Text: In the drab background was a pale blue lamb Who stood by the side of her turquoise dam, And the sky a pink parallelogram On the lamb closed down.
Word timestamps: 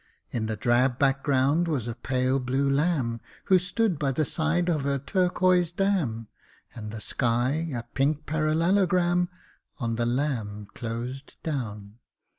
In 0.31 0.47
the 0.47 0.55
drab 0.57 0.97
background 0.97 1.67
was 1.67 1.87
a 1.87 1.93
pale 1.93 2.39
blue 2.39 2.67
lamb 2.67 3.21
Who 3.45 3.59
stood 3.59 3.99
by 3.99 4.11
the 4.11 4.25
side 4.25 4.67
of 4.67 4.81
her 4.81 4.97
turquoise 4.97 5.71
dam, 5.71 6.27
And 6.73 6.89
the 6.89 6.99
sky 6.99 7.69
a 7.75 7.83
pink 7.83 8.25
parallelogram 8.25 9.29
On 9.77 9.97
the 9.97 10.07
lamb 10.07 10.69
closed 10.73 11.37
down. 11.43 11.99